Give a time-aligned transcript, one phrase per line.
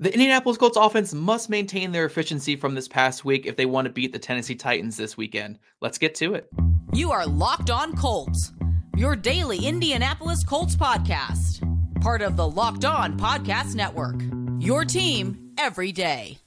[0.00, 3.84] The Indianapolis Colts offense must maintain their efficiency from this past week if they want
[3.84, 5.58] to beat the Tennessee Titans this weekend.
[5.82, 6.48] Let's get to it.
[6.94, 8.54] You are Locked On Colts,
[8.96, 11.60] your daily Indianapolis Colts podcast,
[12.00, 14.22] part of the Locked On Podcast Network.
[14.58, 16.39] Your team every day.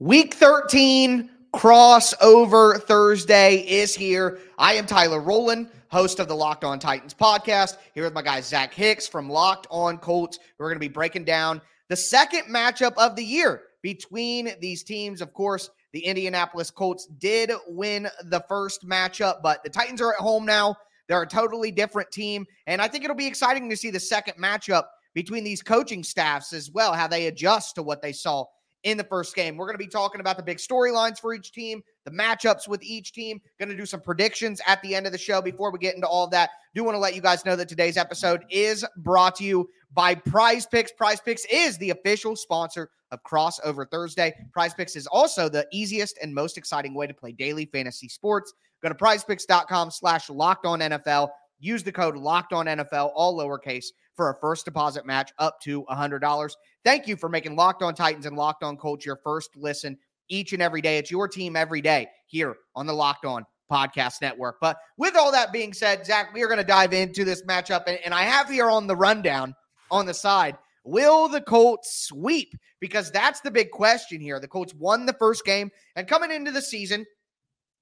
[0.00, 4.38] Week 13 crossover Thursday is here.
[4.56, 8.40] I am Tyler Rowland, host of the Locked On Titans podcast, here with my guy
[8.40, 10.38] Zach Hicks from Locked On Colts.
[10.56, 15.20] We're going to be breaking down the second matchup of the year between these teams.
[15.20, 20.20] Of course, the Indianapolis Colts did win the first matchup, but the Titans are at
[20.20, 20.76] home now.
[21.08, 22.46] They're a totally different team.
[22.68, 26.52] And I think it'll be exciting to see the second matchup between these coaching staffs
[26.52, 28.44] as well, how they adjust to what they saw
[28.84, 29.56] in the first game.
[29.56, 32.82] We're going to be talking about the big storylines for each team, the matchups with
[32.82, 33.40] each team.
[33.58, 35.42] Going to do some predictions at the end of the show.
[35.42, 37.68] Before we get into all of that, do want to let you guys know that
[37.68, 40.92] today's episode is brought to you by Prize Picks.
[40.92, 44.34] Prize Picks is the official sponsor of Crossover Thursday.
[44.52, 48.52] Prize Picks is also the easiest and most exciting way to play daily fantasy sports.
[48.82, 51.30] Go to prizepicks.com slash locked on NFL.
[51.60, 53.86] Use the code locked on NFL, all lowercase,
[54.18, 56.52] for a first deposit match up to $100.
[56.84, 59.96] Thank you for making Locked On Titans and Locked On Colts your first listen
[60.28, 60.98] each and every day.
[60.98, 64.56] It's your team every day here on the Locked On Podcast Network.
[64.60, 67.84] But with all that being said, Zach, we are going to dive into this matchup.
[67.86, 69.54] And, and I have here on the rundown
[69.88, 72.54] on the side Will the Colts sweep?
[72.80, 74.40] Because that's the big question here.
[74.40, 77.04] The Colts won the first game, and coming into the season,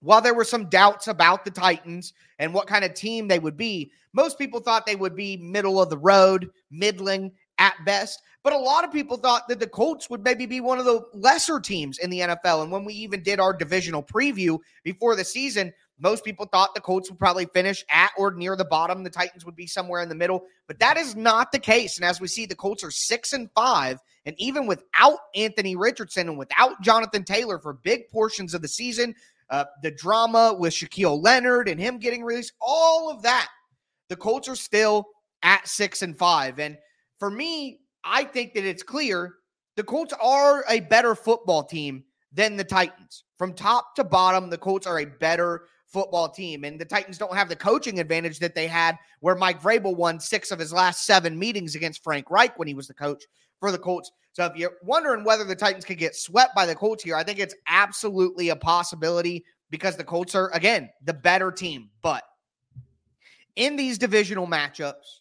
[0.06, 3.56] while there were some doubts about the Titans and what kind of team they would
[3.56, 8.22] be, most people thought they would be middle of the road, middling at best.
[8.44, 11.02] But a lot of people thought that the Colts would maybe be one of the
[11.12, 12.62] lesser teams in the NFL.
[12.62, 16.80] And when we even did our divisional preview before the season, most people thought the
[16.80, 19.02] Colts would probably finish at or near the bottom.
[19.02, 21.96] The Titans would be somewhere in the middle, but that is not the case.
[21.96, 26.28] And as we see, the Colts are six and five, and even without Anthony Richardson
[26.28, 29.14] and without Jonathan Taylor for big portions of the season,
[29.50, 33.48] uh, the drama with Shaquille Leonard and him getting released, all of that,
[34.08, 35.06] the Colts are still
[35.42, 36.58] at six and five.
[36.58, 36.76] And
[37.18, 39.34] for me, I think that it's clear
[39.76, 43.24] the Colts are a better football team than the Titans.
[43.38, 46.64] From top to bottom, the Colts are a better football team.
[46.64, 50.20] And the Titans don't have the coaching advantage that they had where Mike Vrabel won
[50.20, 53.24] six of his last seven meetings against Frank Reich when he was the coach
[53.60, 54.10] for the Colts.
[54.32, 57.24] So if you're wondering whether the Titans could get swept by the Colts here, I
[57.24, 61.88] think it's absolutely a possibility because the Colts are, again, the better team.
[62.02, 62.22] But
[63.56, 65.20] in these divisional matchups,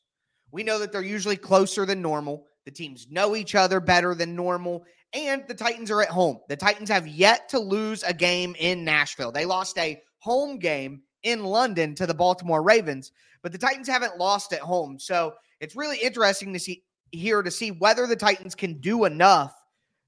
[0.51, 2.45] we know that they're usually closer than normal.
[2.65, 4.83] The teams know each other better than normal.
[5.13, 6.39] And the Titans are at home.
[6.49, 9.31] The Titans have yet to lose a game in Nashville.
[9.31, 13.11] They lost a home game in London to the Baltimore Ravens,
[13.43, 14.97] but the Titans haven't lost at home.
[14.97, 19.53] So it's really interesting to see here to see whether the Titans can do enough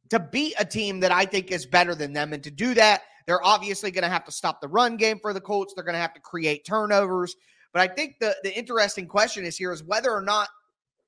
[0.10, 2.34] to beat a team that I think is better than them.
[2.34, 5.34] And to do that, they're obviously going to have to stop the run game for
[5.34, 5.76] the Colts.
[5.76, 7.36] They're going to have to create turnovers.
[7.72, 10.50] But I think the, the interesting question is here is whether or not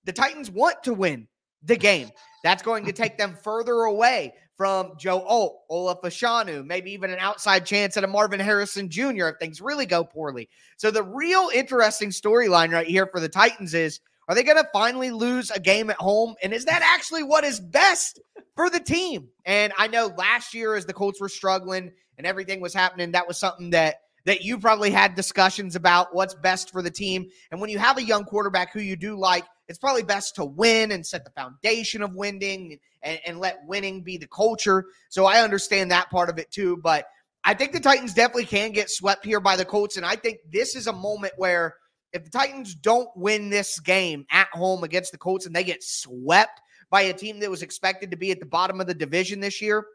[0.03, 1.27] the Titans want to win
[1.63, 2.11] the game.
[2.43, 5.61] That's going to take them further away from Joe Alt,
[6.03, 9.27] Fashanu, maybe even an outside chance at a Marvin Harrison Jr.
[9.27, 10.49] if things really go poorly.
[10.75, 14.67] So the real interesting storyline right here for the Titans is are they going to
[14.73, 16.35] finally lose a game at home?
[16.43, 18.19] And is that actually what is best
[18.57, 19.29] for the team?
[19.45, 23.29] And I know last year as the Colts were struggling and everything was happening, that
[23.29, 27.29] was something that that you probably had discussions about what's best for the team.
[27.49, 30.43] And when you have a young quarterback who you do like, it's probably best to
[30.43, 34.85] win and set the foundation of winning and, and let winning be the culture.
[35.09, 36.77] So I understand that part of it too.
[36.77, 37.05] But
[37.43, 39.97] I think the Titans definitely can get swept here by the Colts.
[39.97, 41.75] And I think this is a moment where
[42.11, 45.83] if the Titans don't win this game at home against the Colts and they get
[45.83, 46.59] swept
[46.89, 49.61] by a team that was expected to be at the bottom of the division this
[49.61, 49.85] year,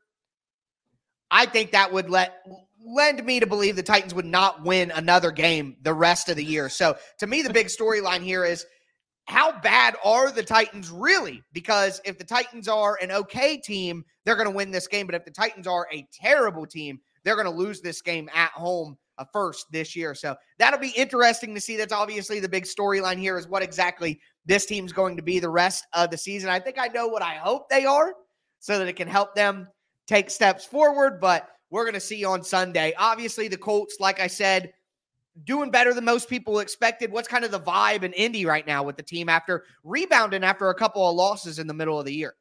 [1.30, 2.34] I think that would let
[2.86, 6.44] lend me to believe the Titans would not win another game the rest of the
[6.44, 6.68] year.
[6.68, 8.64] So to me, the big storyline here is
[9.26, 11.42] how bad are the Titans really?
[11.52, 15.06] Because if the Titans are an okay team, they're going to win this game.
[15.06, 18.50] But if the Titans are a terrible team, they're going to lose this game at
[18.50, 20.14] home a first this year.
[20.14, 21.76] So that'll be interesting to see.
[21.76, 25.48] That's obviously the big storyline here is what exactly this team's going to be the
[25.48, 26.50] rest of the season.
[26.50, 28.12] I think I know what I hope they are
[28.58, 29.68] so that it can help them
[30.06, 31.20] take steps forward.
[31.20, 32.92] But we're going to see on Sunday.
[32.98, 34.72] Obviously, the Colts, like I said,
[35.42, 37.10] doing better than most people expected.
[37.10, 40.68] What's kind of the vibe in Indy right now with the team after rebounding after
[40.68, 42.34] a couple of losses in the middle of the year?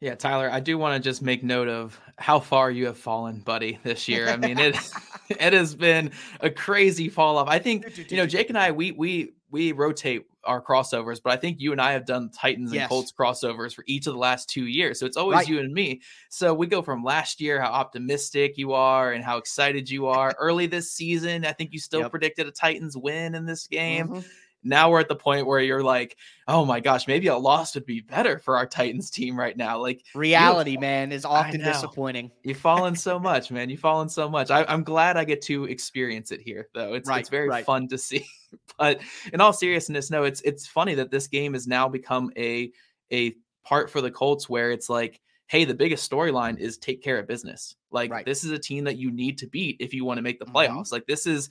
[0.00, 3.40] Yeah, Tyler, I do want to just make note of how far you have fallen,
[3.40, 4.28] buddy, this year.
[4.28, 4.76] I mean, it
[5.30, 6.10] it has been
[6.40, 7.48] a crazy fall off.
[7.48, 11.36] I think you know, Jake and I, we we we rotate our crossovers, but I
[11.36, 12.88] think you and I have done Titans and Yes.
[12.88, 14.98] Colts crossovers for each of the last two years.
[14.98, 15.48] So it's always Right.
[15.48, 16.02] you and me.
[16.28, 20.34] So we go from last year, how optimistic you are and how excited you are.
[20.40, 22.10] Early this season, I think you still Yep.
[22.10, 24.08] predicted a Titans win in this game.
[24.08, 24.24] Mhm.
[24.64, 26.16] Now we're at the point where you're like,
[26.48, 29.78] oh my gosh, maybe a loss would be better for our Titans team right now.
[29.78, 32.30] Like Reality, man, is often disappointing.
[32.42, 33.68] You've fallen so much, man.
[33.70, 34.50] You've fallen so much.
[34.50, 36.94] I, I'm glad I get to experience it here, though.
[36.94, 37.64] It's Right, it's very right.
[37.64, 38.26] fun to see.
[38.78, 39.00] but
[39.32, 42.72] in all seriousness, no, it's it's funny that this game has now become a
[43.12, 43.34] a
[43.64, 47.26] part for the Colts where it's like, hey, the biggest storyline is take care of
[47.26, 47.76] business.
[47.90, 48.24] Like Right.
[48.26, 50.46] this is a team that you need to beat if you want to make the
[50.46, 50.52] Mhm.
[50.52, 50.90] playoffs.
[50.92, 51.48] Like this is,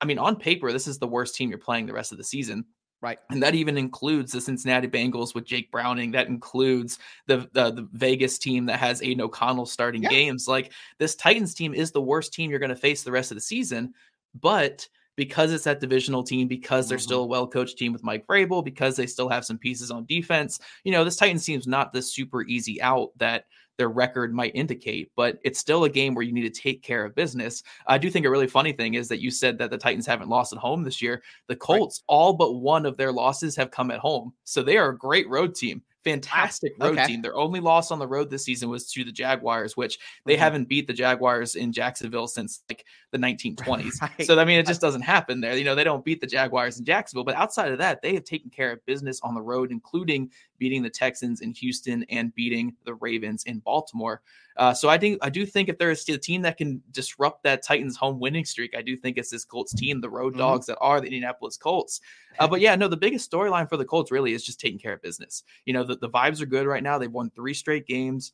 [0.00, 2.24] I mean, on paper, this is the worst team you're playing the rest of the
[2.24, 2.64] season.
[3.02, 3.18] Right.
[3.30, 6.10] And that even includes the Cincinnati Bengals with Jake Browning.
[6.12, 10.08] That includes the the, the Vegas team that has Aidan O'Connell starting Yeah.
[10.08, 10.48] games.
[10.48, 13.36] Like this Titans team is the worst team you're going to face the rest of
[13.36, 13.92] the season.
[14.40, 17.02] But because it's that divisional team, because they're Mhm.
[17.02, 20.04] still a well coached team with Mike Vrabel, because they still have some pieces on
[20.06, 23.46] defense, you know, this Titans team's not this super easy out that
[23.78, 27.04] their record might indicate, but it's still a game where you need to take care
[27.04, 27.62] of business.
[27.86, 30.28] I do think a really funny thing is that you said that the Titans haven't
[30.28, 31.22] lost at home this year.
[31.48, 34.32] The Colts, all but one of their losses have come at home.
[34.44, 35.82] So they are a great road team.
[36.04, 37.06] Fantastic road Okay.
[37.08, 37.20] team.
[37.22, 40.38] Their only loss on the road this season was to the Jaguars, which they Mhm.
[40.38, 43.98] haven't beat the Jaguars in Jacksonville since like the 1920s.
[44.00, 44.24] Right.
[44.24, 45.56] So I mean, it just doesn't happen there.
[45.56, 48.22] You know, they don't beat the Jaguars in Jacksonville, but outside of that, they have
[48.22, 52.74] taken care of business on the road, including beating the Texans in Houston and beating
[52.84, 54.22] the Ravens in Baltimore.
[54.56, 57.42] Uh, so I think I do think if there is a team that can disrupt
[57.42, 60.38] that Titans home winning streak, I do think it's this Colts team, the road Mhm.
[60.38, 62.00] dogs that are the Indianapolis Colts.
[62.38, 64.94] Uh, but yeah, no, the biggest storyline for the Colts really is just taking care
[64.94, 65.42] of business.
[65.66, 66.98] You know, the, the vibes are good right now.
[66.98, 68.32] They've won three straight games.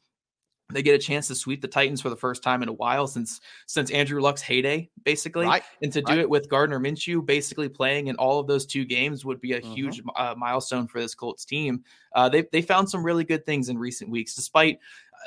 [0.73, 3.07] They get a chance to sweep the Titans for the first time in a while
[3.07, 5.47] since since Andrew Luck's heyday, basically.
[5.47, 5.63] Right.
[5.83, 6.19] And to do right.
[6.21, 9.61] it with Gardner Minshew basically playing in all of those two games would be a
[9.61, 9.75] Mhm.
[9.75, 11.85] huge uh, milestone for this Colts team.
[12.15, 14.79] Uh, they they found some really good things in recent weeks, despite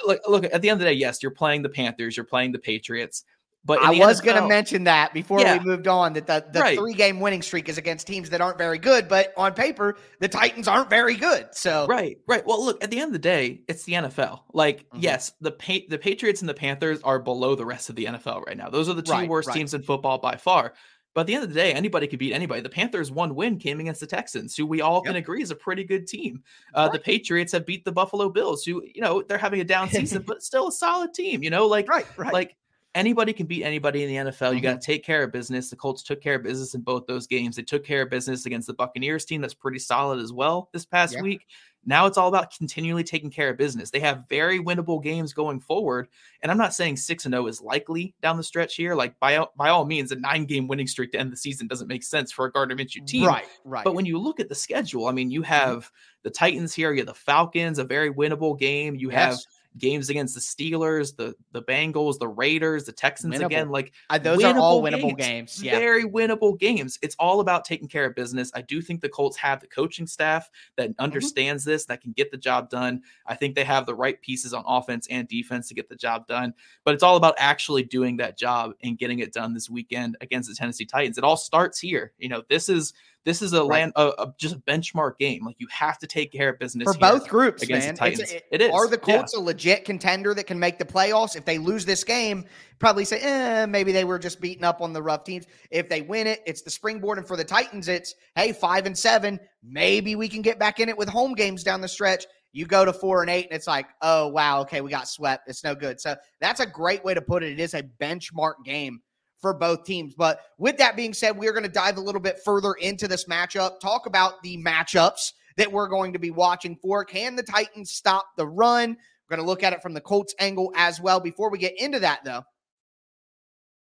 [0.05, 0.93] look look at the end of the day.
[0.93, 3.23] Yes, you're playing the Panthers, you're playing the Patriots,
[3.65, 5.57] but I was going to mention that before Yeah.
[5.57, 6.77] we moved on that the, the Right.
[6.77, 10.27] three game winning streak is against teams that aren't very good, but on paper, the
[10.27, 11.47] Titans aren't very good.
[11.51, 12.45] So, Right, right.
[12.45, 14.43] Well, look, at the end of the day, it's the NFL.
[14.53, 15.01] Like, Mhm.
[15.01, 18.41] yes, the pa- the Patriots and the Panthers are below the rest of the NFL
[18.45, 18.69] right now.
[18.69, 19.55] Those are the two Right, worst right.
[19.57, 20.73] teams in football by far.
[21.15, 22.59] But at the end of the day, anybody could beat anybody.
[22.59, 25.55] The Panthers' one win came against the Texans, who we all can agree is a
[25.55, 26.43] pretty good team.
[26.73, 29.89] Uh, The Patriots have beat the Buffalo Bills, who you know they're having a down
[29.89, 31.41] season, but still a solid team.
[31.41, 32.33] You know, like right, right.
[32.33, 32.55] like
[32.95, 34.53] anybody can beat anybody in the NFL.
[34.53, 34.63] You Mhm.
[34.63, 35.69] got to take care of business.
[35.69, 37.55] The Colts took care of business in both those games.
[37.57, 40.85] They took care of business against the Buccaneers team that's pretty solid as well this
[40.85, 41.21] past Yeah.
[41.21, 41.45] week.
[41.87, 43.91] Now it's all about continually taking care of business.
[43.91, 46.07] They have very winnable games going forward,
[46.41, 48.95] and I'm not saying 6 and 0 is likely down the stretch here.
[48.95, 51.87] Like by all- by all means, a 9-game winning streak to end the season doesn't
[51.87, 53.27] make sense for a Gardner Minshew team.
[53.27, 53.83] right, right.
[53.83, 55.33] But when you look at the schedule, I mean, Mm-hmm.
[55.33, 55.91] you have
[56.23, 58.95] the Titans here, you have the Falcons, a very winnable game.
[58.95, 59.47] You have Yes.
[59.77, 63.45] Games against the Steelers, the the Bengals, the Raiders, the Texans Winnable.
[63.45, 63.69] again.
[63.69, 65.61] Like those are all winnable winnable games.
[65.63, 65.77] Yeah.
[65.77, 66.97] very winnable games.
[67.01, 68.51] It's all about taking care of business.
[68.55, 71.01] I do think the Colts have the coaching staff that Mm-hmm.
[71.03, 73.01] understands this, that can get the job done.
[73.25, 76.27] I think they have the right pieces on offense and defense to get the job
[76.27, 76.53] done.
[76.83, 80.47] But it's all about actually doing that job and getting it done this weekend against
[80.49, 81.17] the Tennessee Titans.
[81.17, 82.13] It all starts here.
[82.17, 82.93] You know, this is
[83.25, 83.69] this is a Right.
[83.81, 85.45] land a, a- just a benchmark game.
[85.45, 87.95] Like you have to take care of business for both groups, against man.
[87.95, 88.31] the Titans.
[88.31, 88.71] it- it is.
[88.71, 89.17] Are the Yeah.
[89.17, 91.35] Colts a legit contender that can make the playoffs?
[91.35, 92.45] If they lose this game,
[92.79, 95.45] probably say, eh, maybe they were just beating up on the rough teams.
[95.71, 97.17] If they win it, it's the springboard.
[97.17, 99.39] And for the Titans, it's, hey, five and seven.
[99.63, 102.25] Maybe we can get back in it with home games down the stretch.
[102.53, 105.49] You go to four and eight, and it's like, oh, wow, okay, we got swept.
[105.49, 105.99] It's no good.
[105.99, 107.51] So that's a great way to put it.
[107.51, 109.01] It is a benchmark game
[109.45, 110.15] for both teams.
[110.15, 113.25] But with that being said, we're going to dive a little bit further into this
[113.25, 117.05] matchup, talk about the matchups that we're going to be watching for.
[117.05, 118.97] Can the Titans stop the run?
[119.29, 121.19] We're going to look at it from the Colts angle as well.
[121.19, 122.41] Before we get into that, though,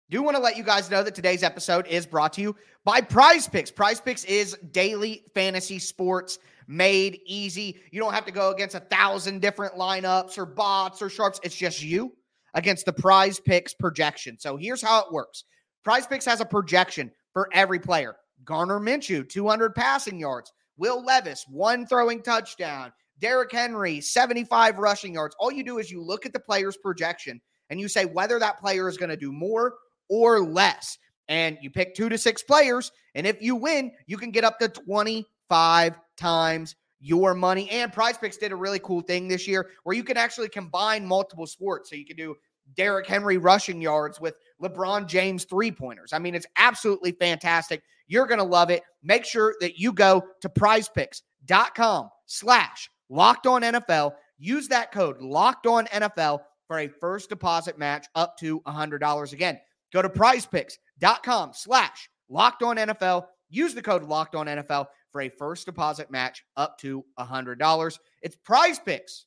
[0.09, 2.99] do want to let you guys know that today's episode is brought to you by
[2.99, 3.71] Prize Picks.
[3.71, 7.79] Prize Picks is daily fantasy sports made easy.
[7.89, 11.39] You don't have to go against a thousand different lineups or bots or sharps.
[11.41, 12.11] It's just you
[12.53, 14.37] against the Prize Picks projection.
[14.39, 15.45] So here's how it works
[15.83, 18.15] Prize Picks has a projection for every player.
[18.45, 20.51] Gardner Minshew, 200 passing yards.
[20.77, 22.91] Will Levis, one throwing touchdown.
[23.19, 25.35] Derrick Henry, 75 rushing yards.
[25.39, 28.59] All you do is you look at the player's projection and you say whether that
[28.59, 29.75] player is going to do more
[30.09, 30.97] or less.
[31.29, 32.91] And you pick two to six players.
[33.15, 37.69] And if you win, you can get up to 25 times your money.
[37.69, 41.05] And Prize Picks did a really cool thing this year where you can actually combine
[41.05, 41.89] multiple sports.
[41.89, 42.35] So you can do
[42.75, 46.13] Derrick Henry rushing yards with LeBron James three pointers.
[46.13, 47.83] I mean, it's absolutely fantastic.
[48.07, 48.83] You're going to love it.
[49.03, 54.13] Make sure that you go to prizepicks.com slash locked on NFL.
[54.37, 59.33] Use that code locked on NFL for a first deposit match up to $100.
[59.33, 59.59] Again,
[59.91, 63.25] go to prizepicks.com slash locked on NFL.
[63.49, 67.99] Use the code locked on NFL for a first deposit match up to $100.
[68.21, 69.25] It's prize picks,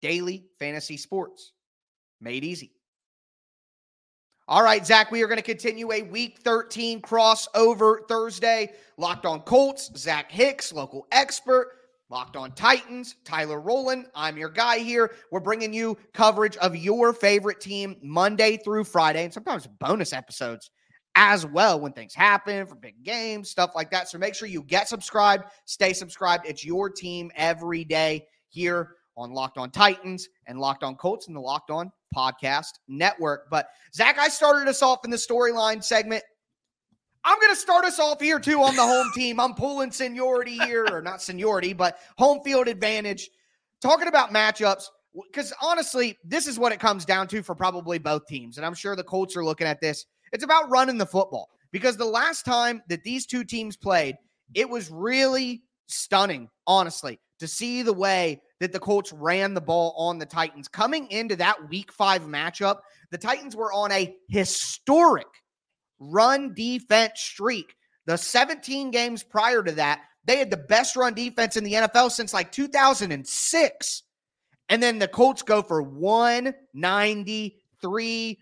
[0.00, 1.52] daily fantasy sports
[2.20, 2.72] made easy.
[4.48, 8.72] All right, Zach, we are going to continue a week 13 crossover Thursday.
[8.96, 11.68] Locked on Colts, Zach Hicks, local expert.
[12.08, 14.06] Locked on Titans, Tyler Rowland.
[14.16, 15.12] I'm your guy here.
[15.30, 20.72] We're bringing you coverage of your favorite team Monday through Friday, and sometimes bonus episodes
[21.14, 24.08] as well when things happen for big games, stuff like that.
[24.08, 26.48] So make sure you get subscribed, stay subscribed.
[26.48, 31.36] It's your team every day here on Locked On Titans and Locked On Colts and
[31.36, 33.48] the Locked On Podcast Network.
[33.50, 36.22] But Zach, I started us off in the storyline segment.
[37.24, 39.38] I'm going to start us off here too on the home team.
[39.38, 43.30] I'm pulling seniority here, or not seniority, but home field advantage.
[43.80, 44.84] Talking about matchups,
[45.30, 48.56] because honestly, this is what it comes down to for probably both teams.
[48.56, 50.06] And I'm sure the Colts are looking at this.
[50.32, 54.16] It's about running the football because the last time that these two teams played,
[54.54, 59.92] it was really stunning, honestly, to see the way that the Colts ran the ball
[59.96, 60.68] on the Titans.
[60.68, 62.76] Coming into that week five matchup,
[63.10, 65.26] the Titans were on a historic
[65.98, 67.74] run defense streak.
[68.06, 72.12] The 17 games prior to that, they had the best run defense in the NFL
[72.12, 74.02] since like 2006.
[74.68, 78.38] And then the Colts go for 193.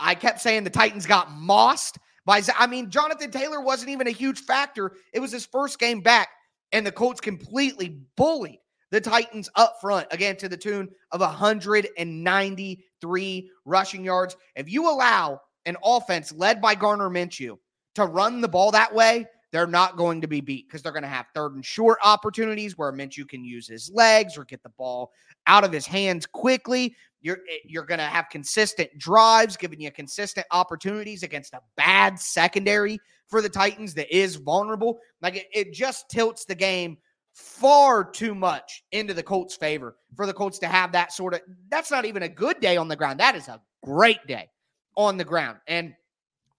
[0.00, 1.96] I kept saying the Titans got mossed
[2.26, 4.96] by, I mean, Jonathan Taylor wasn't even a huge factor.
[5.12, 6.30] It was his first game back,
[6.72, 8.58] and the Colts completely bullied
[8.94, 14.36] the Titans up front, again, to the tune of 193 rushing yards.
[14.54, 17.58] If you allow an offense led by Gardner Minshew
[17.96, 21.02] to run the ball that way, they're not going to be beat because they're going
[21.02, 24.70] to have third and short opportunities where Minshew can use his legs or get the
[24.78, 25.10] ball
[25.48, 26.94] out of his hands quickly.
[27.20, 32.20] You're eh, you're going to have consistent drives, giving you consistent opportunities against a bad
[32.20, 35.00] secondary for the Titans that is vulnerable.
[35.20, 36.98] Like it, it just tilts the game
[37.34, 41.40] far too much into the Colts' favor for the Colts to have that sort of.
[41.68, 43.20] That's not even a good day on the ground.
[43.20, 44.48] That is a great day
[44.96, 45.58] on the ground.
[45.66, 45.94] And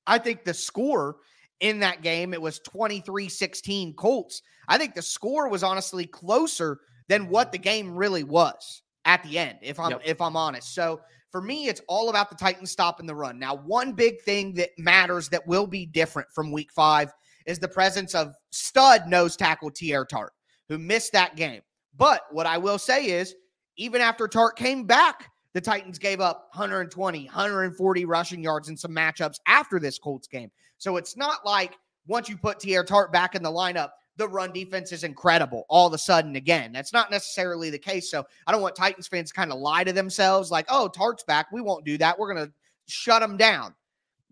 [0.06, 1.18] I think the score
[1.62, 4.42] in that game, it was 23 16 Colts.
[4.68, 9.38] I think the score was honestly closer than what the game really was at the
[9.38, 10.02] end, if I'm yep.
[10.04, 10.74] if I'm honest.
[10.76, 11.00] So
[11.32, 13.40] for me, it's all about the Titans stopping the run.
[13.40, 17.14] Now, one big thing that matters that will be different from week five
[17.46, 20.34] is the presence of stud nose tackle Teair Tart,
[20.70, 21.62] who missed that game.
[21.98, 23.36] But what I will say is,
[23.78, 28.92] even after Tart came back the Titans gave up 120, 140 rushing yards in some
[28.92, 30.52] matchups after this Colts game.
[30.78, 34.52] So it's not like once you put Teair Tart back in the lineup, the run
[34.52, 36.74] defense is incredible all of a sudden again.
[36.74, 38.12] That's not necessarily the case.
[38.12, 41.50] So I don't want Titans fans kind of lie to themselves like, oh, Tart's back.
[41.54, 42.20] We won't do that.
[42.20, 42.54] We're going to
[42.90, 43.74] shut them down.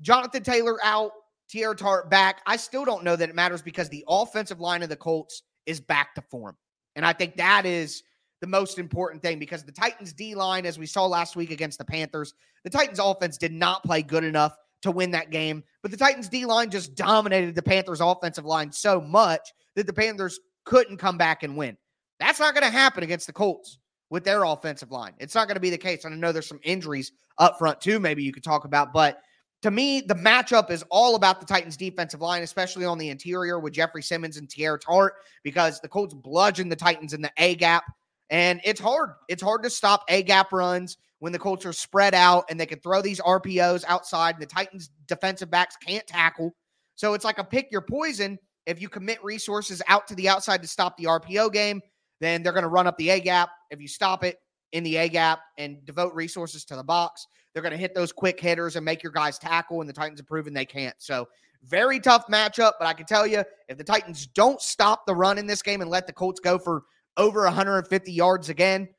[0.01, 1.11] Jonathan Taylor out,
[1.49, 2.41] Teair Tart back.
[2.45, 5.79] I still don't know that it matters because the offensive line of the Colts is
[5.79, 6.55] back to form.
[6.95, 8.03] And I think that is
[8.41, 11.77] the most important thing because the Titans D line, as we saw last week against
[11.77, 15.63] the Panthers, the Titans offense did not play good enough to win that game.
[15.81, 19.93] But the Titans D line just dominated the Panthers offensive line so much that the
[19.93, 21.77] Panthers couldn't come back and win.
[22.19, 23.79] That's not going to happen against the Colts
[24.09, 25.13] with their offensive line.
[25.19, 26.05] It's not going to be the case.
[26.05, 28.93] And I know there's some injuries up front too, maybe you could talk about.
[28.93, 29.19] But
[29.63, 33.59] to me, the matchup is all about the Titans defensive line, especially on the interior
[33.59, 37.55] with Jeffrey Simmons and Teair Tart, because the Colts bludgeon the Titans in the A
[37.55, 37.85] gap
[38.29, 39.11] and it's hard.
[39.29, 42.65] It's hard to stop A gap runs when the Colts are spread out and they
[42.65, 46.53] can throw these RPOs outside and the Titans defensive backs can't tackle.
[46.95, 48.37] So it's like a pick your poison.
[48.65, 51.81] If you commit resources out to the outside to stop the RPO game,
[52.19, 53.49] then they're going to run up the A gap.
[53.71, 54.39] If you stop it
[54.73, 58.11] in the A gap and devote resources to the box, they're going to hit those
[58.11, 59.79] quick hitters and make your guys tackle.
[59.79, 60.95] And the Titans have proven they can't.
[60.97, 61.27] So
[61.63, 62.73] very tough matchup.
[62.79, 65.81] But I can tell you, if the Titans don't stop the run in this game
[65.81, 66.83] and let the Colts go for
[67.15, 68.89] over 150 yards again,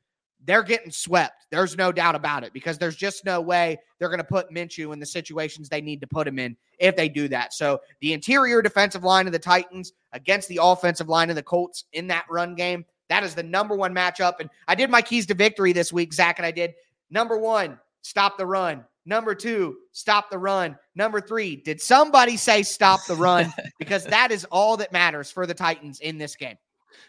[0.45, 1.47] they're getting swept.
[1.49, 4.93] There's no doubt about it because there's just no way they're going to put Minshew
[4.93, 7.53] in the situations they need to put him in if they do that.
[7.53, 11.85] So the interior defensive line of the Titans against the offensive line of the Colts
[11.93, 14.39] in that run game, that is the number one matchup.
[14.39, 16.73] And I did my keys to victory this week, Zach, and I did
[17.09, 18.85] number one, stop the run.
[19.05, 20.77] Number two, stop the run.
[20.95, 23.53] Number three, did somebody say stop the run?
[23.79, 26.57] because that is all that matters for the Titans in this game.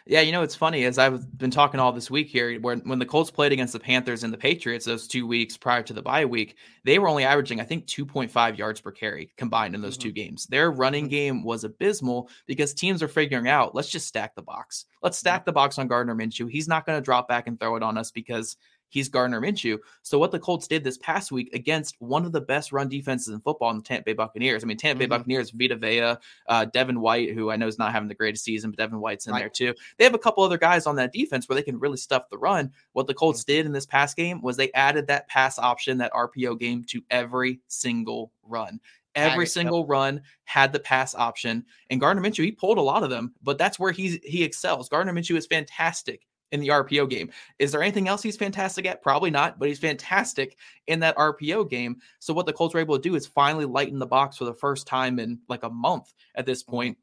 [0.05, 2.59] Yeah, you know it's funny as I've been talking all this week here.
[2.59, 5.83] Where when the Colts played against the Panthers and the Patriots those two weeks prior
[5.83, 9.75] to the bye week, they were only averaging I think 2.5 yards per carry combined
[9.75, 10.09] in those mm-hmm.
[10.09, 10.45] two games.
[10.47, 11.11] Their running mm-hmm.
[11.11, 14.85] game was abysmal because teams are figuring out let's just stack the box.
[15.01, 16.49] Let's stack the box on Gardner Minshew.
[16.49, 18.57] He's not going to drop back and throw it on us because
[18.89, 19.77] he's Gardner Minshew.
[20.01, 23.33] So what the Colts did this past week against one of the best run defenses
[23.33, 24.63] in football in the Tampa Bay Buccaneers.
[24.63, 25.11] I mean, Tampa Bay mm-hmm.
[25.11, 26.15] Buccaneers, Vita Vea,
[26.47, 29.27] uh, Devin White, who I know is not having the greatest season, but Devin White's
[29.27, 29.39] in right.
[29.39, 29.73] there too.
[29.97, 32.37] They have a couple other guys on that defense where they can really stuff the
[32.37, 32.71] run.
[32.93, 33.51] What the Colts mm-hmm.
[33.51, 37.01] did in this past game was they added that pass option, that RPO game to
[37.09, 38.79] every single run.
[39.15, 43.09] Every single run had the pass option, and Gardner Minshew he pulled a lot of
[43.09, 44.89] them, but that's where he's he excels.
[44.89, 47.29] Gardner Minshew is fantastic in the RPO game.
[47.59, 49.01] Is there anything else he's fantastic at?
[49.01, 51.97] Probably not, but he's fantastic in that RPO game.
[52.19, 54.53] So what the Colts were able to do is finally lighten the box for the
[54.53, 56.97] first time in like a month at this point.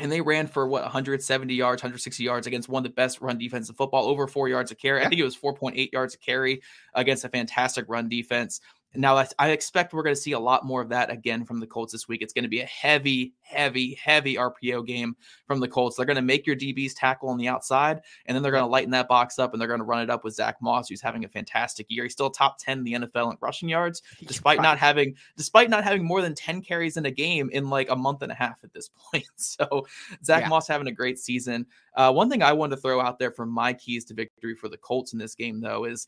[0.00, 3.36] And they ran for what 170 yards, 160 yards against one of the best run
[3.36, 5.00] defense in football, over four yards a carry.
[5.00, 6.62] I think it was 4.8 yards a carry
[6.94, 8.60] against a fantastic run defense.
[8.94, 11.66] Now, I expect we're going to see a lot more of that again from the
[11.66, 12.22] Colts this week.
[12.22, 15.14] It's going to be a heavy, heavy, heavy RPO game
[15.46, 15.96] from the Colts.
[15.96, 18.70] They're going to make your DBs tackle on the outside, and then they're going to
[18.70, 21.02] lighten that box up and they're going to run it up with Zack Moss, who's
[21.02, 22.04] having a fantastic year.
[22.04, 25.84] He's still top 10 in the NFL in rushing yards, despite not having despite not
[25.84, 28.56] having more than 10 carries in a game in like a month and a half
[28.64, 29.24] at this point.
[29.36, 29.86] So
[30.24, 30.48] Zach yeah.
[30.48, 31.66] Moss having a great season.
[31.94, 34.68] Uh, one thing I wanted to throw out there for my keys to victory for
[34.68, 36.06] the Colts in this game, though, is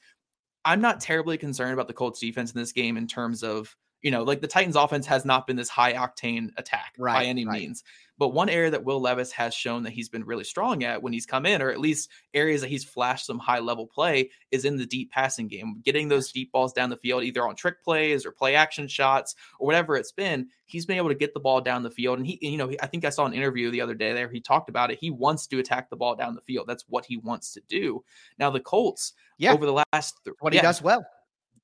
[0.65, 4.11] I'm not terribly concerned about the Colts defense in this game in terms of, you
[4.11, 7.45] know, like the Titans offense has not been this high octane attack right, by any
[7.47, 7.61] right.
[7.61, 7.85] means.
[8.17, 11.15] But one area that Will Levis has shown that he's been really strong at when
[11.15, 14.67] he's come in, or at least areas that he's flashed some high level play, is
[14.67, 17.83] in the deep passing game, getting those deep balls down the field, either on trick
[17.83, 20.49] plays or play action shots or whatever it's been.
[20.67, 22.19] He's been able to get the ball down the field.
[22.19, 24.29] And he, you know, I think I saw an interview the other day there.
[24.29, 24.99] He talked about it.
[25.01, 26.67] He wants to attack the ball down the field.
[26.69, 28.05] That's what he wants to do.
[28.39, 29.53] Now, the Colts, yeah.
[29.53, 31.05] over the last, th- what he does well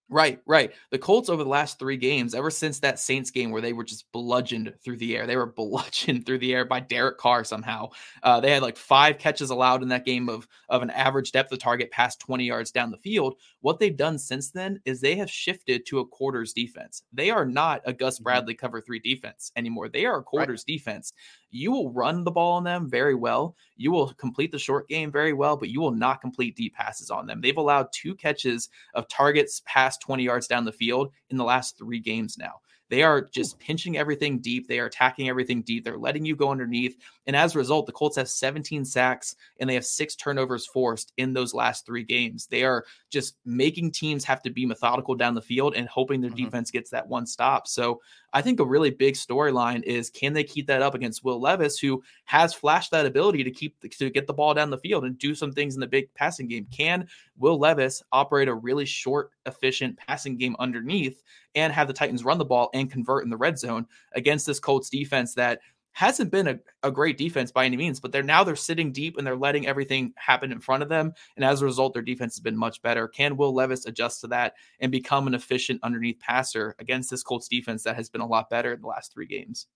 [0.09, 0.73] Right, right.
[0.93, 3.83] The Colts over the last three games, ever since that Saints game where they were
[3.83, 7.89] just bludgeoned through the air, they were bludgeoned through the air by Derek Carr somehow.
[8.23, 11.51] Uh, they had like five catches allowed in that game of of an average depth
[11.51, 13.35] of target past 20 yards down the field.
[13.63, 17.03] What they've done since then is they have shifted to a quarters defense.
[17.13, 18.25] They are not a Gus mm-hmm.
[18.25, 19.89] Bradley cover three defense anymore.
[19.89, 20.75] They are a quarters right.
[20.75, 21.13] defense.
[21.57, 23.57] You will run the ball on them very well.
[23.77, 27.11] You will complete the short game very well, but you will not complete deep passes
[27.11, 27.41] on them.
[27.41, 31.79] They've allowed two catches of targets past 20 yards down the field in the last
[31.79, 32.61] three games now.
[32.89, 33.61] They are just hmm.
[33.61, 34.69] pinching everything deep.
[34.69, 35.85] They are attacking everything deep.
[35.85, 36.97] They're letting you go underneath.
[37.27, 41.13] And as a result, the Colts have 17 sacks and they have six turnovers forced
[41.17, 42.47] in those last three games.
[42.47, 46.31] They are just making teams have to be methodical down the field and hoping their
[46.31, 46.45] mm-hmm.
[46.45, 47.67] defense gets that one stop.
[47.67, 48.01] So
[48.33, 51.79] I think a really big storyline is can they keep that up against Will Levis,
[51.79, 55.19] who has flashed that ability to keep to get the ball down the field and
[55.19, 56.67] do some things in the big passing game?
[56.71, 57.09] Can
[57.39, 61.23] Will Levis operate a really short, efficient passing game underneath
[61.55, 64.61] and have the Titans run the ball and convert in the red zone against this
[64.61, 65.61] Colts defense that
[65.97, 69.17] hasn't been a, a great defense by any means, but they're now they're sitting deep
[69.17, 71.11] and they're letting everything happen in front of them.
[71.37, 73.09] And as a result, their defense has been much better.
[73.09, 77.49] Can Will Levis adjust to that and become an efficient underneath passer against this Colts
[77.49, 79.69] defense that has been a lot better in the last three games?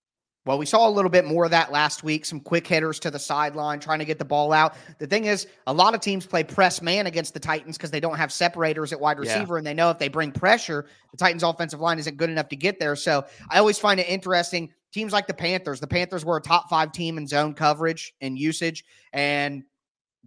[0.44, 2.26] Well, we saw a little bit more of that last week.
[2.26, 4.74] Some quick hitters to the sideline, trying to get the ball out.
[4.98, 8.00] The thing is, a lot of teams play press man against the Titans because they
[8.00, 9.59] don't have separators at wide receiver, yeah.
[9.59, 12.56] and they know if they bring pressure, the Titans' offensive line isn't good enough to
[12.56, 12.96] get there.
[12.96, 15.81] So I always find it interesting teams like the Panthers.
[15.81, 19.64] The Panthers were a top five team in zone coverage and usage, and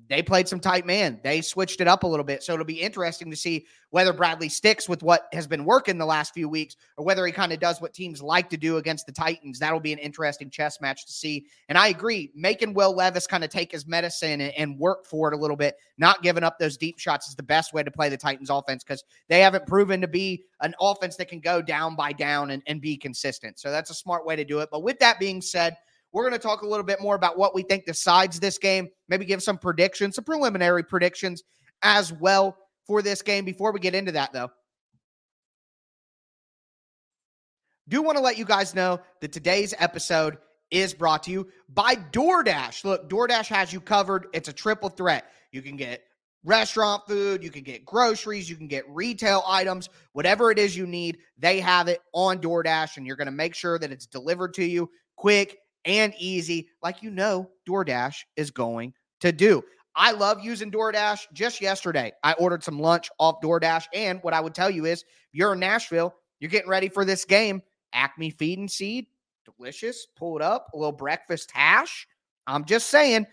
[0.09, 1.19] they played some tight man.
[1.23, 2.43] They switched it up a little bit.
[2.43, 6.05] So it'll be interesting to see whether Bradley sticks with what has been working the
[6.05, 9.05] last few weeks or whether he kind of does what teams like to do against
[9.05, 9.59] the Titans.
[9.59, 11.45] That'll be an interesting chess match to see.
[11.69, 15.35] And I agree, making Will Levis kind of take his medicine and, work for it
[15.35, 18.09] a little bit, not giving up those deep shots is the best way to play
[18.09, 21.95] the Titans offense because they haven't proven to be an offense that can go down
[21.95, 23.59] by down and, and be consistent.
[23.59, 24.69] So that's a smart way to do it.
[24.71, 25.77] But with that being said,
[26.13, 28.87] we're going to talk a little bit more about what we think decides this game,
[29.09, 31.43] maybe give some predictions, some preliminary predictions
[31.81, 33.43] as well for this game.
[33.43, 34.51] Before we get into that, though,
[37.89, 40.37] do want to let you guys know that today's episode
[40.69, 42.85] is brought to you by DoorDash.
[42.85, 44.27] Look, DoorDash has you covered.
[44.33, 45.25] It's a triple threat.
[45.51, 46.03] You can get
[46.45, 50.85] restaurant food, you can get groceries, you can get retail items, whatever it is you
[50.85, 54.53] need, they have it on DoorDash, and you're going to make sure that it's delivered
[54.55, 59.63] to you quick and easy, like you know DoorDash is going to do.
[59.95, 61.27] I love using DoorDash.
[61.33, 63.85] Just yesterday, I ordered some lunch off DoorDash.
[63.93, 67.25] And what I would tell you is, you're in Nashville, you're getting ready for this
[67.25, 67.61] game.
[67.93, 69.05] Acme Feed and Seed,
[69.45, 70.07] delicious.
[70.15, 72.07] Pull it up, a little breakfast hash.
[72.47, 73.27] I'm just saying,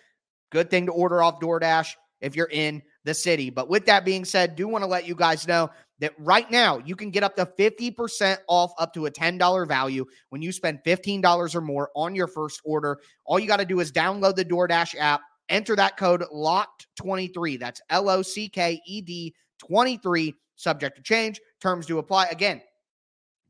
[0.50, 3.48] good thing to order off DoorDash if you're in the city.
[3.48, 6.78] But with that being said, do want to let you guys know that right now
[6.78, 10.80] you can get up to 50% off up to a $10 value when you spend
[10.84, 12.98] $15 or more on your first order.
[13.24, 17.58] All you got to do is download the DoorDash app, enter that code LOCKED23.
[17.60, 21.40] That's L O C K E D 23, subject to change.
[21.60, 22.26] Terms do apply.
[22.26, 22.62] Again,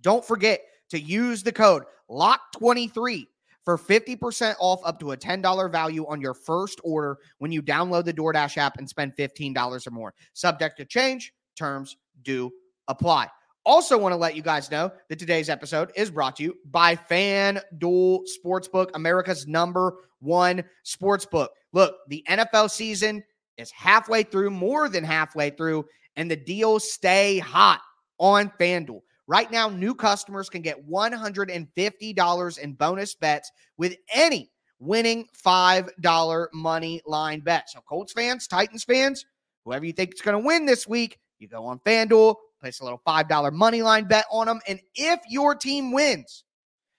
[0.03, 0.61] don't forget
[0.91, 3.27] to use the code LOCK23
[3.65, 8.05] for 50% off up to a $10 value on your first order when you download
[8.05, 10.15] the DoorDash app and spend $15 or more.
[10.33, 12.51] Subject to change, terms do
[12.89, 13.29] apply.
[13.67, 16.97] Also, want to let you guys know that today's episode is brought to you by
[16.97, 21.49] FanDuel Sportsbook, America's number one sportsbook.
[21.73, 23.23] Look, the NFL season
[23.59, 25.85] is halfway through, more than halfway through,
[26.17, 27.81] and the deals stay hot
[28.19, 29.03] on FanDuel.
[29.27, 37.03] Right now, new customers can get $150 in bonus bets with any winning $5 money
[37.07, 37.69] line bet.
[37.71, 39.27] So, Colts fans, Titans fans,
[39.65, 42.85] whoever you think is going to win this week, you go on FanDuel, place a
[42.85, 44.61] little $5 money line bet on them.
[44.69, 46.45] And if your team wins,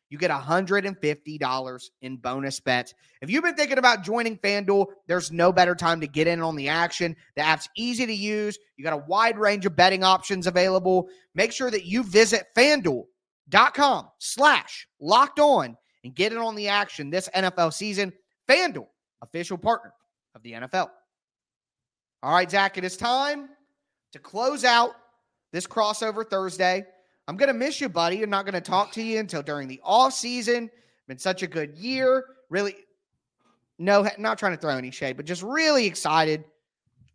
[0.09, 2.93] you get $150 in bonus bets.
[3.21, 6.57] If you've been thinking about joining FanDuel, there's no better time to get in on
[6.57, 7.15] the action.
[7.35, 8.59] The app's easy to use.
[8.75, 11.07] You got a wide range of betting options available.
[11.33, 17.09] Make sure that you visit fanduel.com slash locked on and get in on the action
[17.09, 18.11] this NFL season.
[18.49, 18.87] FanDuel,
[19.21, 19.93] official partner
[20.35, 20.89] of the NFL.
[22.21, 23.47] All right, Zach, it is time
[24.11, 24.91] to close out
[25.51, 26.85] this crossover Thursday.
[27.27, 28.23] I'm going to miss you, buddy.
[28.23, 30.69] I'm not going to talk to you until during the off season.
[31.07, 32.25] Been such a good year.
[32.49, 32.75] Really,
[33.77, 36.45] no, not trying to throw any shade, but just really excited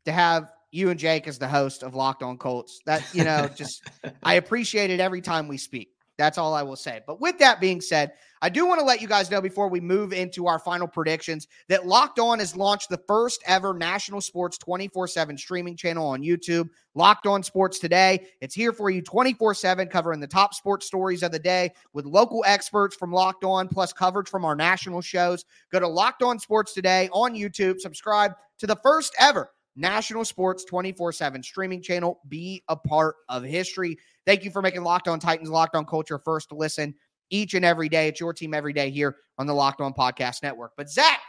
[0.04, 2.80] to have you and Jake as the host of Locked On Colts.
[2.86, 3.88] That, you know, just
[4.22, 5.95] I appreciate it every time we speak.
[6.18, 7.00] That's all I will say.
[7.06, 9.80] But with that being said, I do want to let you guys know before we
[9.80, 14.56] move into our final predictions that Locked On has launched the first ever national sports
[14.58, 18.26] 24 7 streaming channel on YouTube, Locked On Sports Today.
[18.40, 22.06] It's here for you 24 7, covering the top sports stories of the day with
[22.06, 25.44] local experts from Locked On, plus coverage from our national shows.
[25.70, 30.64] Go to Locked On Sports Today on YouTube, subscribe to the first ever national sports
[30.64, 32.20] 24 7 streaming channel.
[32.28, 33.98] Be a part of history.
[34.26, 36.94] Thank you for making Locked On Titans, Locked On Culture first to listen
[37.30, 38.08] each and every day.
[38.08, 40.72] It's your team every day here on the Locked On Podcast Network.
[40.76, 41.20] But Zach,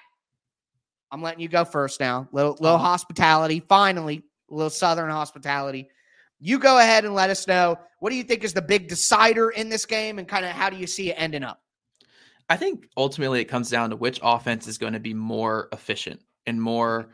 [1.12, 2.28] I'm letting you go first now.
[2.32, 2.80] Little little oh.
[2.80, 5.90] hospitality, finally, a little Southern hospitality.
[6.40, 9.50] You go ahead and let us know what do you think is the big decider
[9.52, 11.62] in this game, and kind of how do you see it ending up?
[12.50, 16.22] I think ultimately it comes down to which offense is going to be more efficient
[16.46, 17.10] and more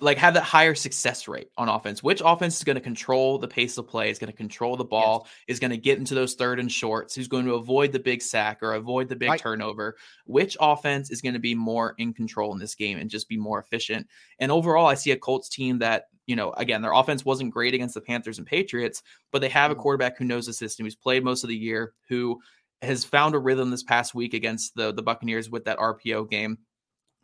[0.00, 2.02] like have that higher success rate on offense.
[2.02, 4.84] Which offense is going to control the pace of play, is going to control the
[4.84, 5.56] ball, yes.
[5.56, 8.20] is going to get into those third and shorts, who's going to avoid the big
[8.20, 9.96] sack or avoid the big turnover.
[10.26, 13.36] Which offense is going to be more in control in this game and just be
[13.36, 14.08] more efficient?
[14.40, 17.74] And overall, I see a Colts team that, you know, again, their offense wasn't great
[17.74, 19.82] against the Panthers and Patriots, but they have a mm-hmm.
[19.82, 22.40] quarterback who knows the system, who's played most of the year, who
[22.82, 26.58] has found a rhythm this past week against the the Buccaneers with that RPO game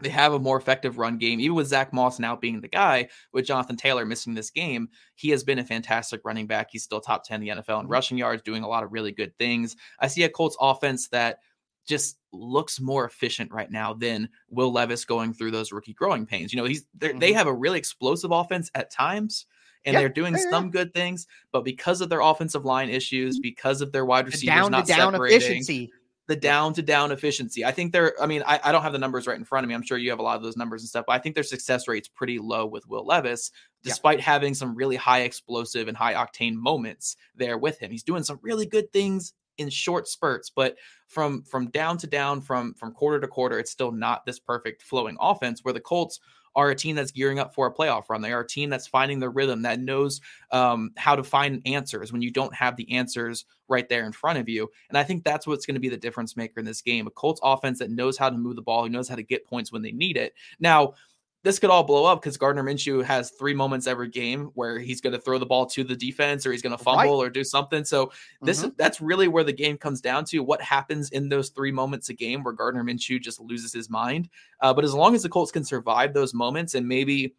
[0.00, 1.40] they have a more effective run game.
[1.40, 5.30] Even with Zack Moss now being the guy, with Jonathan Taylor missing this game, he
[5.30, 6.68] has been a fantastic running back.
[6.70, 7.92] He's still top 10 in the NFL in mm-hmm.
[7.92, 9.76] rushing yards, doing a lot of really good things.
[10.00, 11.38] I see a Colts offense that
[11.87, 16.52] just looks more efficient right now than Will Levis going through those rookie growing pains.
[16.52, 17.18] You know, he's mm-hmm.
[17.18, 19.46] they have a really explosive offense at times,
[19.85, 23.42] and they're doing yeah, some good things, but because of their offensive line issues, mm-hmm.
[23.42, 25.92] because of their wide receivers down not down separating, efficiency
[26.26, 27.64] the down to down efficiency.
[27.64, 29.68] I think they're, I mean, I, I, don't have the numbers right in front of
[29.68, 29.74] me.
[29.74, 31.44] I'm sure you have a lot of those numbers and stuff, but I think their
[31.44, 33.50] success rate's pretty low with Will Levis,
[33.82, 34.24] despite yeah.
[34.24, 37.90] having some really high explosive and high octane moments there with him.
[37.90, 42.40] He's doing some really good things in short spurts, but from from down to down,
[42.40, 46.20] from from quarter to quarter, it's still not this perfect flowing offense where the Colts
[46.57, 48.23] are a team that's gearing up for a playoff run.
[48.23, 52.12] They are a team that's finding the rhythm, that knows um, how to find answers
[52.12, 54.71] when you don't have the answers right there in front of you.
[54.88, 57.07] And I think that's what's going to be the difference maker in this game.
[57.07, 59.47] A Colts offense that knows how to move the ball, who knows how to get
[59.47, 60.35] points when they need it.
[60.61, 60.95] Now,
[61.44, 65.02] this could all blow up because Gardner Minshew has three moments every game where he's
[65.02, 67.26] going to throw the ball to the defense or he's going to fumble right.
[67.26, 67.85] or do something.
[67.85, 68.70] So this mm-hmm.
[68.78, 72.14] that's really where the game comes down to what happens in those three moments a
[72.14, 74.30] game where Gardner Minshew just loses his mind.
[74.62, 77.35] Uh, but as long as the Colts can survive those moments and maybe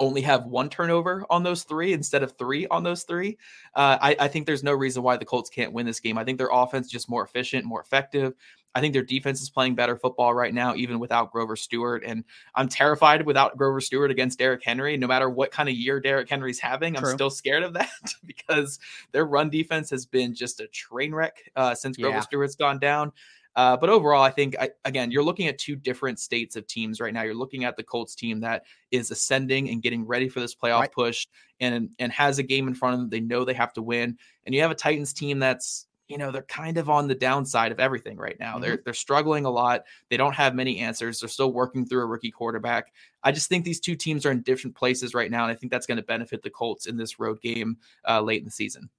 [0.00, 3.38] only have one turnover on those three instead of three on those three.
[3.74, 6.18] Uh, I, I, think there's no reason why the Colts can't win this game.
[6.18, 8.34] I think their offense just more efficient, more effective.
[8.74, 12.02] I think their defense is playing better football right now, even without Grover Stewart.
[12.04, 14.96] And I'm terrified without Grover Stewart against Derrick Henry.
[14.96, 17.08] No matter what kind of year Derrick Henry's having, True.
[17.08, 17.90] I'm still scared of that
[18.26, 18.80] because
[19.12, 22.20] their run defense has been just a train wreck uh, since Grover yeah.
[22.22, 23.12] Stewart's gone down.
[23.56, 27.00] Uh, but overall, I think I, again, you're looking at two different states of teams
[27.00, 27.22] right now.
[27.22, 30.80] You're looking at the Colts team that is ascending and getting ready for this playoff
[30.80, 30.92] right.
[30.92, 31.28] push,
[31.60, 33.10] and and has a game in front of them.
[33.10, 36.30] They know they have to win, and you have a Titans team that's you know
[36.30, 38.52] they're kind of on the downside of everything right now.
[38.52, 38.62] Mm-hmm.
[38.62, 39.84] They're they're struggling a lot.
[40.10, 41.20] They don't have many answers.
[41.20, 42.92] They're still working through a rookie quarterback.
[43.22, 45.72] I just think these two teams are in different places right now, and I think
[45.72, 48.90] that's going to benefit the Colts in this road game uh, late in the season.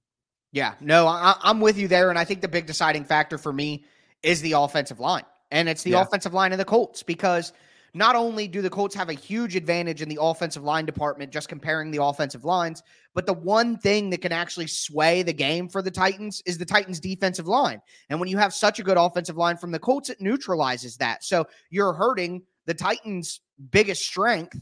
[0.52, 3.52] Yeah, no, I, I'm with you there, and I think the big deciding factor for
[3.52, 3.84] me
[4.22, 5.24] is the offensive line.
[5.50, 6.02] And it's the yeah.
[6.02, 7.52] offensive line of the Colts because
[7.96, 11.48] not only do the Colts have a huge advantage in the offensive line department, just
[11.48, 12.82] comparing the offensive lines,
[13.14, 16.66] but the one thing that can actually sway the game for the Titans is the
[16.66, 17.80] Titans' defensive line.
[18.10, 21.24] And when you have such a good offensive line from the Colts, it neutralizes that.
[21.24, 24.60] So you're hurting the Titans' biggest strength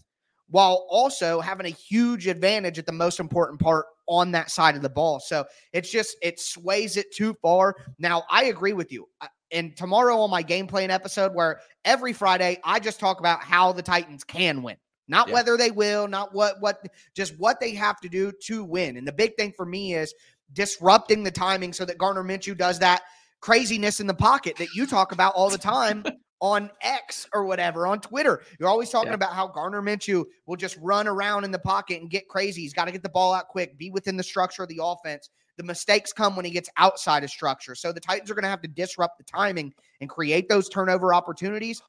[0.49, 4.83] while also having a huge advantage at the most important part on that side of
[4.83, 5.19] the ball.
[5.19, 7.75] So it's just, it sways it too far.
[7.99, 9.09] Now, I agree with you
[9.53, 13.73] and tomorrow on my game plan episode, where every Friday I just talk about how
[13.73, 14.77] the Titans can win.
[15.07, 15.35] Not yeah.
[15.35, 18.97] whether they will, not what what just what they have to do to win.
[18.97, 20.15] And the big thing for me is
[20.53, 23.03] disrupting the timing so that Gardner Minshew does that
[23.41, 26.05] craziness in the pocket that you talk about all the time
[26.41, 28.43] on X or whatever on Twitter.
[28.59, 29.15] You're always talking yeah.
[29.15, 32.63] about how Gardner Minshew will just run around in the pocket and get crazy.
[32.63, 35.29] He's got to get the ball out quick, be within the structure of the offense.
[35.57, 37.75] The mistakes come when he gets outside of structure.
[37.75, 41.15] So the Titans are going to have to disrupt the timing and create those turnover
[41.15, 41.81] opportunities.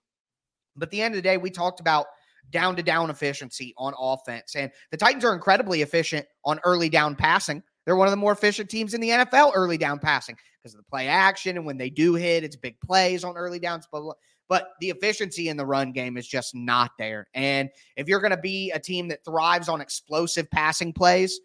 [0.76, 2.06] But at the end of the day, we talked about
[2.52, 4.56] down to down efficiency on offense.
[4.56, 7.64] And the Titans are incredibly efficient on early down passing.
[7.86, 10.80] They're one of the more efficient teams in the NFL early down passing because of
[10.80, 11.58] the play action.
[11.58, 13.88] And when they do hit, it's big plays on early downs.
[13.92, 14.14] Blah, blah.
[14.48, 17.28] But the efficiency in the run game is just not there.
[17.34, 21.40] And if you're going to be a team that thrives on explosive passing plays,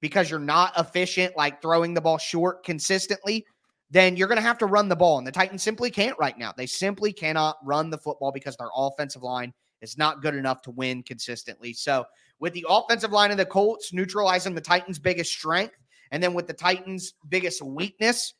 [0.00, 3.46] because you're not efficient, like throwing the ball short consistently,
[3.90, 5.18] then you're going to have to run the ball.
[5.18, 6.52] And the Titans simply can't right now.
[6.56, 10.70] They simply cannot run the football because their offensive line is not good enough to
[10.70, 11.72] win consistently.
[11.72, 12.04] So,
[12.38, 15.76] with the offensive line of the Colts neutralizing the Titans' biggest strength,
[16.10, 18.34] and then with the Titans' biggest weakness,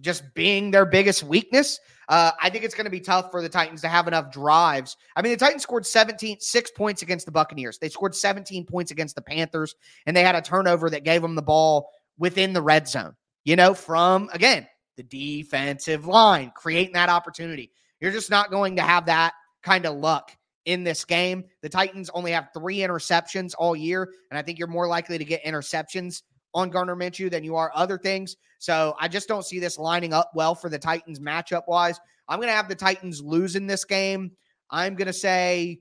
[0.00, 1.78] just being their biggest weakness.
[2.08, 4.96] Uh, I think it's going to be tough for the Titans to have enough drives.
[5.14, 7.78] I mean, the Titans scored 17, six points against the Buccaneers.
[7.78, 11.36] They scored 17 points against the Panthers, and they had a turnover that gave them
[11.36, 17.08] the ball within the red zone, you know, from, again, the defensive line, creating that
[17.08, 17.70] opportunity.
[18.00, 20.32] You're just not going to have that kind of luck
[20.64, 21.44] in this game.
[21.62, 25.24] The Titans only have three interceptions all year, and I think you're more likely to
[25.24, 26.22] get interceptions
[26.54, 28.36] on Gardner Minshew than you are other things.
[28.58, 31.98] So I just don't see this lining up well for the Titans matchup wise.
[32.28, 34.32] I'm going to have the Titans losing this game.
[34.70, 35.80] I'm going to say,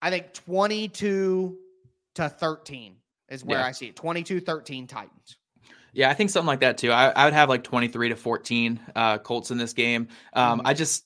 [0.00, 1.56] I think 22
[2.16, 2.96] to 13
[3.28, 3.66] is where yeah.
[3.66, 3.96] I see it.
[3.96, 5.36] 22 13 Titans.
[5.92, 6.90] Yeah, I think something like that too.
[6.90, 10.08] I, I would have like 23 to 14 uh, Colts in this game.
[10.32, 10.66] Um, mm-hmm.
[10.66, 11.04] I just,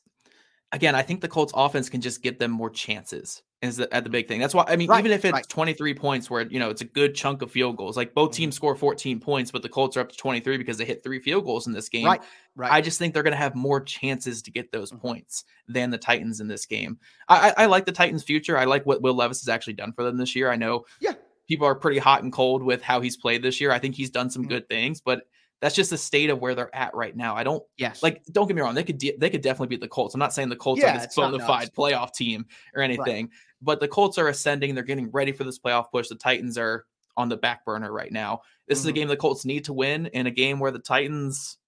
[0.72, 4.04] again, I think the Colts offense can just get them more chances is the, at
[4.04, 4.40] the big thing.
[4.40, 5.48] That's why I mean, right, even if it's right.
[5.48, 8.54] 23 points where you know it's a good chunk of field goals, like both teams
[8.54, 8.58] mm-hmm.
[8.58, 11.44] score 14 points, but the Colts are up to 23 because they hit three field
[11.44, 12.06] goals in this game.
[12.06, 12.20] Right.
[12.54, 12.72] Right.
[12.72, 15.00] I just think they're going to have more chances to get those mm-hmm.
[15.00, 16.98] points than the Titans in this game.
[17.28, 18.56] I, I, I, like the Titans' future.
[18.56, 20.50] I like what Will Levis has actually done for them this year.
[20.50, 20.86] I know.
[20.98, 21.12] Yeah.
[21.48, 23.72] People are pretty hot and cold with how he's played this year.
[23.72, 24.52] I think he's done some mm-hmm.
[24.52, 25.24] good things, but
[25.60, 27.34] that's just the state of where they're at right now.
[27.34, 28.02] I don't yes.
[28.02, 30.14] like don't get me wrong, they could de- they could definitely beat the Colts.
[30.14, 33.34] I'm not saying the Colts yeah, are this bona fide playoff team or anything, right.
[33.66, 36.08] But the Colts are ascending, they're getting ready for this playoff push.
[36.08, 38.40] The Titans are on the back burner right now.
[38.68, 38.80] This mm-hmm.
[38.80, 38.94] is a mm-hmm.
[38.94, 41.58] game the Colts need to win in a game where the Titans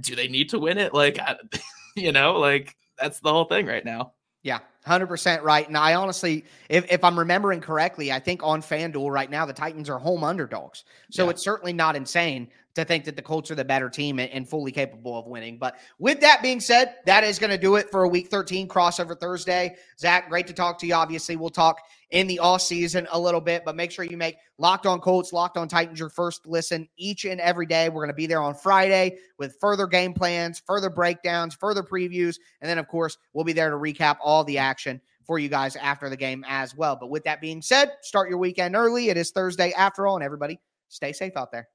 [0.00, 0.94] do they need to win it?
[0.94, 1.18] Like
[1.96, 4.12] you know, like that's the whole thing right now.
[4.42, 5.68] Yeah, 100% right.
[5.68, 9.52] And I honestly, if, if I'm remembering correctly, I think on FanDuel right now, the
[9.52, 10.84] Titans are home underdogs.
[11.10, 11.30] So yeah.
[11.30, 14.72] it's certainly not insane to think that the Colts are the better team and, fully
[14.72, 15.58] capable of winning.
[15.58, 18.68] But with that being said, that is going to do it for a week 13
[18.68, 19.76] crossover Thursday.
[19.98, 20.94] Zach, great to talk to you.
[20.94, 21.80] Obviously, we'll talk
[22.10, 25.32] in the off season a little bit, but make sure you make Locked on Colts,
[25.32, 27.88] Locked on Titans your first listen each and every day.
[27.88, 32.36] We're going to be there on Friday with further game plans, further breakdowns, further previews,
[32.60, 35.76] and then, of course, we'll be there to recap all the action for you guys
[35.76, 36.96] after the game as well.
[36.96, 39.10] But with that being said, start your weekend early.
[39.10, 41.68] It is Thursday after all, and everybody stay safe out there.